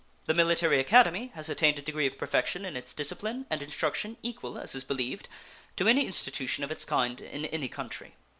The 0.25 0.33
Military 0.33 0.79
Academy 0.79 1.31
has 1.35 1.47
attained 1.47 1.77
a 1.77 1.81
degree 1.83 2.07
of 2.07 2.17
perfection 2.17 2.65
in 2.65 2.75
its 2.75 2.91
discipline 2.91 3.45
and 3.51 3.61
instruction 3.61 4.17
equal, 4.23 4.57
as 4.57 4.73
is 4.73 4.83
believed, 4.83 5.29
to 5.75 5.87
any 5.87 6.07
institution 6.07 6.63
of 6.63 6.71
its 6.71 6.85
kind 6.85 7.21
in 7.21 7.45
any 7.45 7.69
country. 7.69 8.15